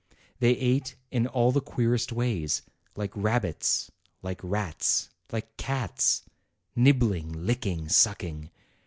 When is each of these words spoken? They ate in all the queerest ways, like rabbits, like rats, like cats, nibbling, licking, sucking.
They 0.39 0.53
ate 0.53 0.95
in 1.11 1.27
all 1.27 1.51
the 1.51 1.61
queerest 1.61 2.11
ways, 2.11 2.63
like 2.95 3.11
rabbits, 3.15 3.91
like 4.23 4.39
rats, 4.41 5.11
like 5.31 5.57
cats, 5.57 6.23
nibbling, 6.75 7.31
licking, 7.45 7.87
sucking. 7.87 8.49